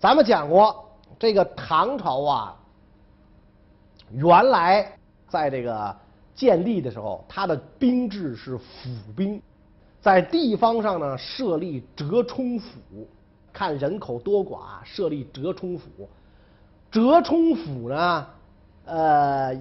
[0.00, 0.84] 咱们讲过，
[1.18, 2.56] 这个唐朝啊，
[4.10, 4.92] 原来
[5.28, 5.94] 在这个
[6.34, 8.64] 建立的时候，它的兵制是府
[9.16, 9.40] 兵，
[10.00, 12.80] 在地方上呢设立折冲府，
[13.52, 15.88] 看人口多寡设立折冲府。
[16.90, 18.26] 折冲府呢，
[18.84, 19.54] 呃，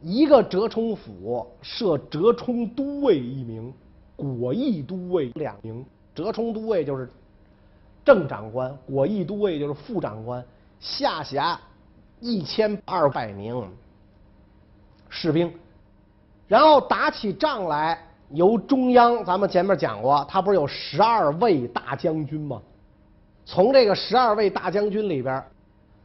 [0.00, 3.72] 一个折冲府设折冲都尉一名，
[4.16, 5.84] 果毅都尉两名。
[6.14, 7.10] 折冲都尉就是。
[8.02, 10.42] 正长官，果毅都尉就是副长官，
[10.80, 11.60] 下辖
[12.18, 13.62] 一千二百名
[15.10, 15.52] 士兵，
[16.48, 22.60] 然后打起仗来，由中央，咱们前面讲过，他不是有十二位大将军吗？
[23.44, 25.44] 从这个十二位大将军里边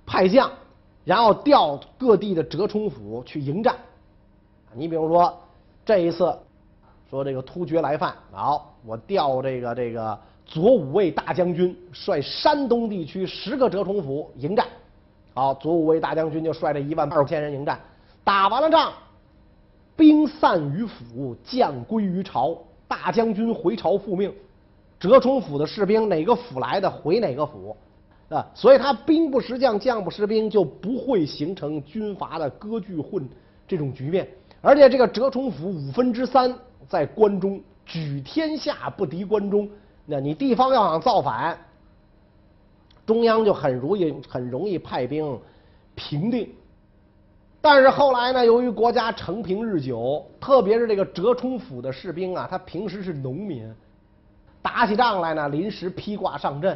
[0.05, 0.51] 派将，
[1.05, 3.73] 然后调各地的折冲府去迎战。
[4.73, 5.33] 你比如说
[5.85, 6.37] 这一次，
[7.09, 10.19] 说这个突厥来犯，好，我调这个这个。
[10.47, 14.63] 左武卫大将军率山东地区十个折冲府迎战，
[15.33, 17.79] 好，左武卫大将军就率这一万二千人迎战，
[18.23, 18.93] 打完了仗，
[19.95, 22.55] 兵散于府，将归于朝，
[22.87, 24.31] 大将军回朝复命，
[24.99, 27.75] 折冲府的士兵哪个府来的回哪个府，
[28.29, 33.27] 啊，所以他兵不识将，将不识兵，就不会形成军阀的割据混
[33.67, 34.27] 这种局面。
[34.61, 36.51] 而且这个折冲府五分之三
[36.87, 39.69] 在关中，举天下不敌关中。
[40.07, 41.55] 那你地方要想造反，
[43.05, 45.39] 中央就很容易很容易派兵
[45.93, 46.49] 平定。
[47.61, 53.71] 但是后来呢，由于国家承平日久，特别是这个折冲府的士兵啊，他平时是农民，
[54.63, 56.75] 打起仗来呢，临时披挂上阵。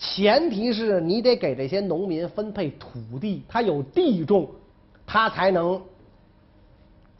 [0.00, 4.48] 前提是你得给这些农民分配土地，他有地种，
[5.06, 5.78] 他才能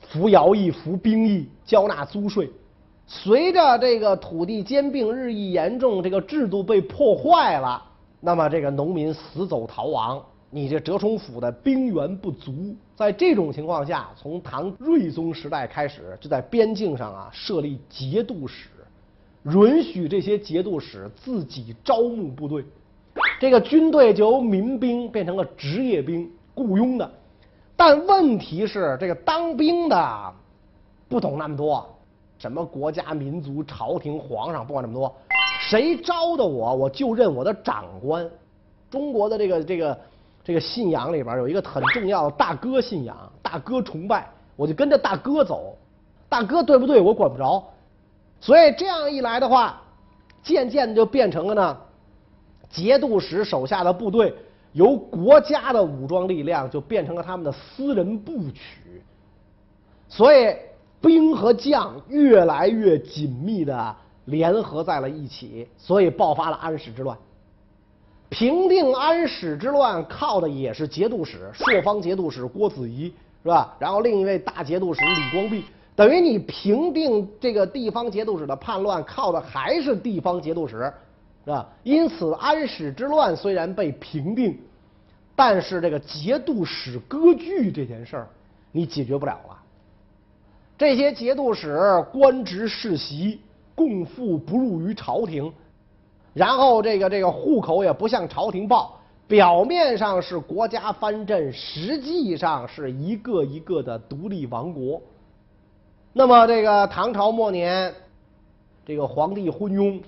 [0.00, 2.51] 服徭役、服兵役、交纳租税。
[3.06, 7.83] 随着这个土地兼并日益严重，这个制度被破坏了，
[8.18, 12.74] 那么这个农民死走逃亡，你这折冲府的兵源不足。
[12.97, 18.68] 在这种情况下，从唐睿宗时代开始，就在边境上啊设立节度使，
[19.45, 22.64] 允许这些节度使自己招募部队，
[23.40, 27.11] 这个军队就由民兵变成了职业兵，雇佣的。
[27.77, 30.33] 但问题是，这个当兵的
[31.08, 31.86] 不懂那么多。
[32.39, 35.14] 什么国家、民族、朝廷、皇上，不管那么多，
[35.61, 38.27] 谁招的我，我就认我的长官。
[38.90, 40.00] 中国的这个这个
[40.42, 45.77] 这个信仰里边有一个很重要的大哥信仰，大哥崇拜，我就跟着大哥走。
[46.30, 47.62] 大哥对不对，我管不着。
[48.40, 49.80] 所以这样一来的话，
[50.42, 51.78] 渐渐的就变成了呢，
[52.68, 54.34] 节度使手下的部队
[54.73, 59.02] 由国家的武装力量就变成了他们的私人部曲。
[60.08, 60.56] 所以。
[61.02, 63.96] 兵和将越来越紧密的
[64.27, 67.17] 联合在了一起，所以爆发了安史之乱。
[68.29, 73.11] 平定安史之乱靠的也是节度使，朔方节度使郭子仪
[73.42, 73.74] 是吧？
[73.79, 75.64] 然后另一位大节度使李光弼，
[75.96, 80.90] 等于你平定这个地方节度使的叛乱，靠的还是地方节度使，
[81.45, 81.68] 是吧？
[81.83, 84.58] 因此安史之乱虽然被平定，
[85.36, 88.29] 但是这个节度使割据这件事儿，
[88.73, 89.58] 你解决不了了。
[90.79, 91.79] 这些节度使
[92.11, 93.40] 官职世袭，
[93.74, 95.52] 共赋不入于朝廷，
[96.33, 98.98] 然后这个这个户口也不向朝廷报，
[99.29, 105.02] 表面上是国家藩镇，实际上是一个一个的独立王国。
[106.13, 107.95] 那么这个唐朝末年，
[108.85, 110.03] 这个皇帝昏庸，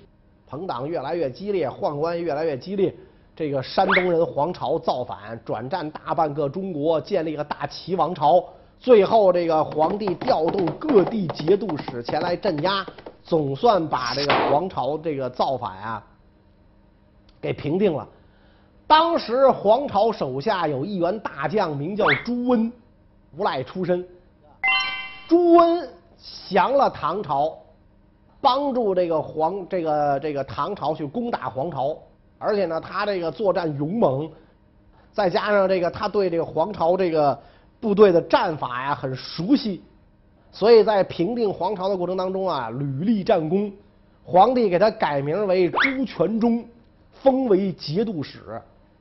[0.45, 2.93] 朋党越来越激烈，宦官越来越激烈，
[3.33, 8.43] 这个山东人黄巢造反，转战大半个中国，建立了大齐王朝。
[8.79, 12.85] 最后，这个皇帝调动各地节度使前来镇压，
[13.23, 16.03] 总算把这个皇朝这个造反啊
[17.39, 18.05] 给平定了。
[18.85, 22.69] 当时皇朝手下有一员大将，名叫朱温，
[23.37, 24.05] 无赖出身。
[25.25, 25.89] 朱温
[26.53, 27.57] 降了唐朝，
[28.39, 31.97] 帮助这个皇这个这个唐朝去攻打皇朝，
[32.37, 34.31] 而且呢，他这个作战勇猛，
[35.11, 37.37] 再加上这个他对这个皇朝这个。
[37.83, 39.83] 部队的战法呀很熟悉，
[40.53, 43.69] 所以在平定皇朝的过程当中啊屡立战功。
[44.23, 46.65] 皇帝给他改名为朱全忠，
[47.11, 48.39] 封为节度使，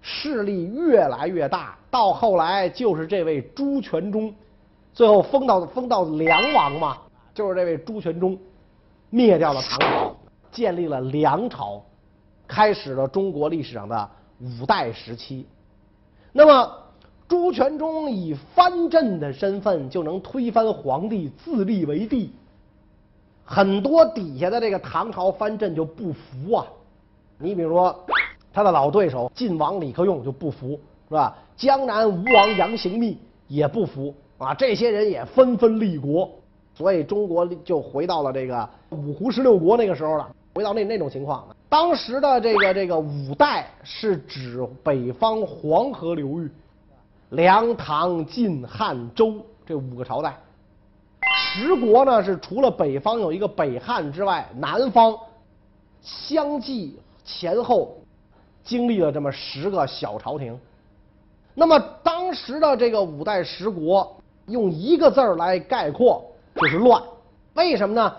[0.00, 1.78] 势力越来越大。
[1.92, 4.34] 到后来就是这位朱全忠，
[4.92, 6.98] 最后封到封到梁王嘛，
[7.34, 8.38] 就是这位朱全忠
[9.10, 10.16] 灭掉了唐朝，
[10.50, 11.82] 建立了梁朝，
[12.46, 15.46] 开始了中国历史上的五代时期。
[16.32, 16.78] 那么。
[17.28, 22.30] 朱全忠以藩镇的身份就能推翻皇帝，自立为帝，
[23.42, 26.66] 很多底下的这个唐朝藩镇就不服啊。
[27.38, 28.04] 你比如说，
[28.52, 31.34] 他的老对手晋王李克用就不服，是吧？
[31.56, 33.16] 江南吴王杨行密
[33.48, 36.30] 也不服啊，这些人也纷纷立国，
[36.82, 41.46] 所以中国就回到了这个五胡十六国那个时候了，回到那那种情况。
[41.68, 46.50] 当时的这个这个五代是指北方黄河流域。
[47.30, 49.34] 梁、唐、晋、汉、周
[49.64, 50.36] 这五个朝代，
[51.38, 55.16] 十国呢是除了北方有一个北汉之外，南方
[56.02, 57.96] 相继前后
[58.64, 60.58] 经历了这么十个小朝廷。
[61.54, 64.14] 那么当时的这个五代十国，
[64.46, 66.22] 用一个字儿来概括
[66.54, 67.02] 就是乱。
[67.54, 68.14] 为什么呢？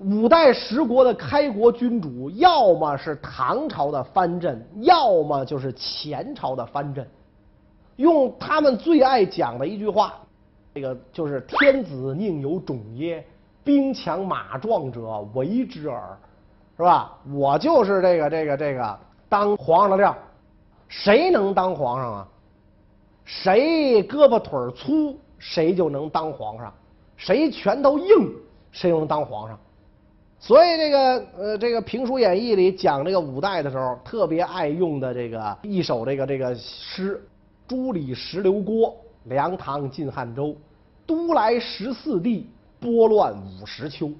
[0.00, 7.06] 五代十国的开国君主，要么是唐朝的藩镇，要么就是前朝的藩镇。
[7.96, 10.14] 用他们最爱讲的一句话，
[10.74, 13.22] 这个就是“天子宁有种耶？
[13.62, 16.16] 兵强马壮者为之耳”，
[16.78, 17.18] 是吧？
[17.34, 18.98] 我就是这个这个这个
[19.28, 20.16] 当皇上的料，
[20.88, 22.28] 谁能当皇上啊？
[23.26, 26.72] 谁胳膊腿粗，谁就能当皇上；
[27.20, 28.32] 谁拳头硬，
[28.72, 29.58] 谁就能当皇上。
[30.38, 37.22] 所以这个呃，这个评书演义里讲这个五代的时候，特别爱用的这个一首这个这个诗。
[37.68, 40.56] 朱李石刘郭，梁唐晋汉周，
[41.06, 42.48] 都来十四帝，
[42.80, 44.10] 拨乱五十秋。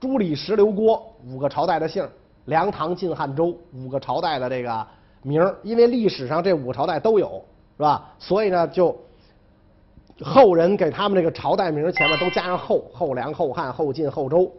[0.00, 2.06] 朱李石刘郭五个朝代的姓，
[2.46, 4.84] 梁唐晋汉周五个朝代的这个
[5.22, 7.44] 名因为历史上这五个朝代都有，
[7.76, 8.12] 是吧？
[8.18, 8.94] 所以呢，就
[10.24, 14.52] 后人给他们这个朝代名前面都加上后，后梁、后汉、后晋、后周。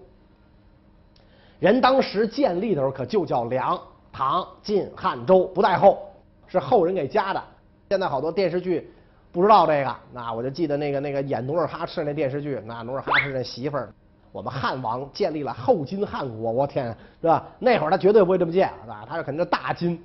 [1.60, 3.78] 人当时建立的时候可就叫梁
[4.14, 6.00] 唐晋汉周，不带后，
[6.48, 7.44] 是后人给加的。
[7.90, 8.90] 现在好多电视剧
[9.32, 13.94] 不知道这个，那我就记得那个那个演努尔哈赤那电视剧，那努尔哈赤那媳妇儿，
[14.32, 17.46] 我们汉王建立了后金汉国，我天，是吧？
[17.60, 19.06] 那会儿他绝对不会这么建，是吧？
[19.08, 20.02] 他是肯定是大金，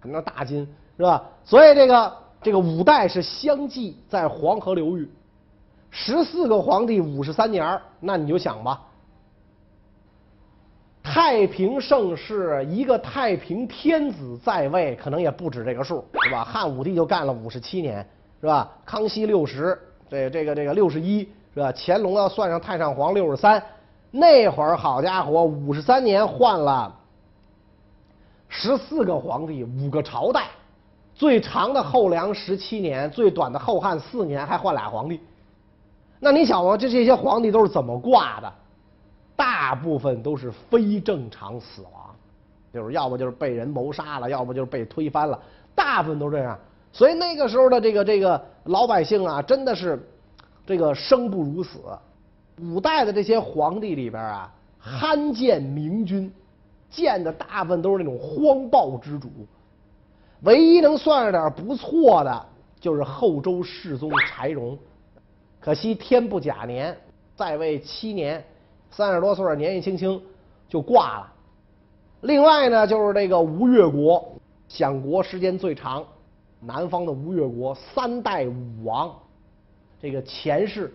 [0.00, 1.22] 肯定是大金，是吧？
[1.44, 2.12] 所以这个
[2.44, 5.10] 这个五代是相继在黄河流域，
[5.90, 8.82] 十四个皇帝五十三年那你就想吧。
[11.02, 16.44] 太平盛世，一个太平天子在位，可能也不止这个数，是吧？
[16.44, 18.06] 汉武帝就干了五十七年，
[18.40, 18.70] 是吧？
[18.84, 19.78] 康熙六十，
[20.10, 21.20] 这这个这个六十一，
[21.54, 21.72] 是吧？
[21.74, 23.62] 乾隆要算上太上皇六十三，
[24.10, 26.94] 那会儿好家伙，五十三年换了
[28.48, 30.48] 十四个皇帝，五个朝代，
[31.14, 35.20] 最长的后梁十七年，最短的后汉四年，还换俩皇帝。
[36.18, 38.52] 那你想啊，这这些皇帝都是怎么挂的？
[39.36, 42.14] 大部分都是非正常死亡，
[42.72, 45.38] 就是要不就是被人谋杀了，要不就是被推翻了，
[45.74, 46.58] 大部分都这样。
[46.92, 50.00] 所以那个时候的这个这个老百姓啊，真的是
[50.66, 51.78] 这个生不如死。
[52.60, 56.32] 五代的这些皇帝里边啊，罕见明君，
[56.88, 59.28] 见的大部分都是那种荒暴之主。
[60.44, 62.46] 唯一能算上点不错的，
[62.78, 64.78] 就是后周世宗柴荣。
[65.60, 66.96] 可惜天不假年，
[67.34, 68.44] 在位七年。
[68.90, 70.22] 三十多岁，年纪轻轻
[70.68, 71.32] 就挂了。
[72.20, 74.24] 另外呢，就是这个吴越国，
[74.68, 76.06] 享国时间最长，
[76.60, 79.12] 南方的吴越国三代武王，
[80.00, 80.94] 这个前世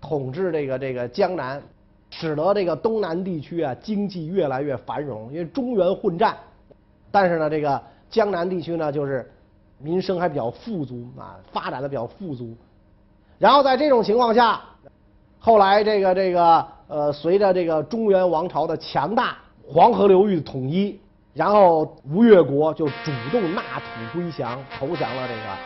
[0.00, 1.62] 统治这个这个江南，
[2.08, 5.30] 使得这个东南地区啊经济越来越繁荣。
[5.30, 6.38] 因为中原混战，
[7.10, 9.30] 但是呢，这个江南地区呢就是
[9.78, 12.54] 民生还比较富足啊，发展的比较富足。
[13.38, 14.60] 然后在这种情况下，
[15.38, 16.66] 后来这个这个。
[16.88, 21.00] 呃，随着这个中原王朝的强大，黄河流域统一，
[21.34, 25.56] 然后吴越国就主动纳土归降，投降了这个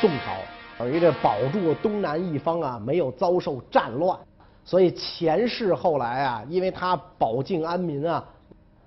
[0.00, 0.36] 宋朝，
[0.78, 4.16] 等于这保住东南一方啊，没有遭受战乱。
[4.64, 8.24] 所以前世后来啊，因为他保境安民啊，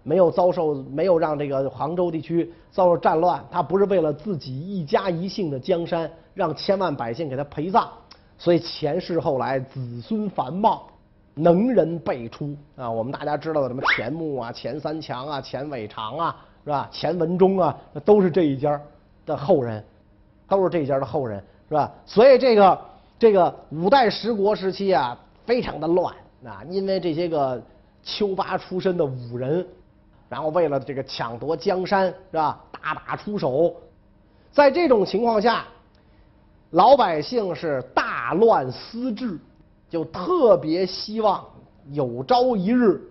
[0.03, 7.87] 没有遭受，没有让这个杭州地区遭受战乱，他不是为了自己一家一姓的江山，让千万百姓给他陪葬，
[8.37, 10.87] 所以前世后来子孙繁茂。
[11.33, 12.91] 能人辈出啊！
[12.91, 16.89] 我们大家知道的什么钱穆啊、钱三强啊、钱伟长啊，是吧？
[16.91, 18.79] 钱文忠啊，都是这一家
[19.25, 19.81] 的后人，
[20.49, 21.89] 都是这一家的后人，是吧？
[22.05, 22.81] 所以这个
[23.17, 26.13] 这个五代十国时期啊，非常的乱
[26.45, 27.59] 啊，因为这些个
[28.03, 29.65] 丘八出身的武人，
[30.31, 32.63] 然后为了这个抢夺江山，是吧？
[32.71, 33.75] 大打出手，
[34.49, 35.65] 在这种情况下，
[36.69, 39.37] 老百姓是大乱思治。
[39.89, 41.45] 就特别希望
[41.91, 43.01] 有朝一日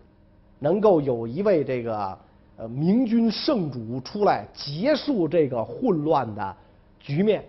[0.60, 2.18] 能够有一位这个
[2.56, 6.56] 呃明君圣主出来结束这个混乱的
[6.98, 7.44] 局面。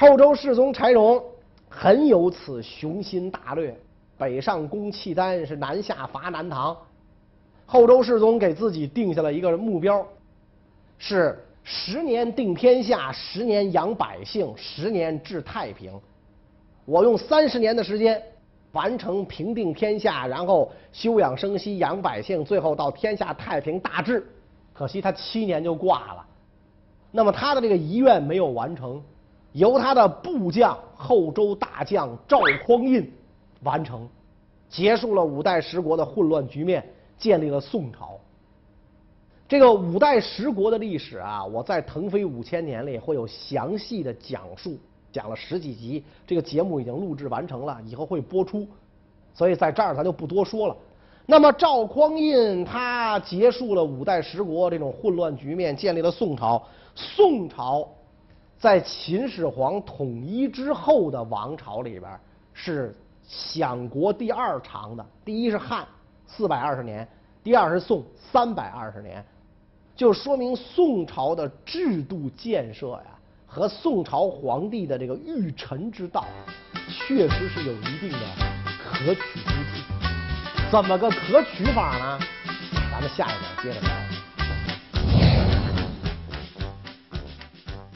[0.00, 1.22] 后周世宗柴荣
[1.68, 3.78] 很有此雄心大略，
[4.16, 6.74] 北上攻契丹，是南下伐南唐。
[7.66, 10.06] 后周世宗给自己定下了一个目标，
[10.98, 15.92] 是十年定天下，十年养百姓，十年治太平。
[16.84, 18.22] 我用三十年的时间
[18.70, 24.24] 完成平定天下，然后休养生息，养百姓，最后到天下太平大治。
[24.72, 26.24] 可惜他七年就挂了。
[27.10, 29.02] 那么他的这个遗愿没有完成，
[29.52, 33.10] 由他的部将后周大将赵匡胤
[33.64, 34.08] 完成，
[34.68, 36.86] 结束了五代十国的混乱局面，
[37.18, 38.18] 建立了宋朝。
[39.48, 44.76] 这个五代十国的历史啊，我在《腾飞五千年》里会有详细的讲述，
[45.12, 48.66] 讲了十几集，这个节目已经录制完成了，以后会播出，
[49.32, 50.76] 所以在这儿咱就不多说了。
[51.26, 56.60] 那么赵匡胤他结束了五代十国这种混乱局面，建立了宋朝。
[56.94, 57.88] 宋朝
[58.58, 62.18] 在秦始皇统一之后的王朝里边
[62.52, 65.86] 是享国第二长的，第一是汉
[66.26, 67.06] 四百二十年，
[67.42, 69.24] 第二是宋三百二十年，
[69.94, 73.06] 就说明宋朝的制度建设呀
[73.46, 76.26] 和宋朝皇帝的这个御臣之道，
[76.88, 78.18] 确实是有一定的
[78.84, 80.70] 可取之处。
[80.70, 82.18] 怎么个可取法呢？
[82.90, 84.05] 咱们下一讲接着聊。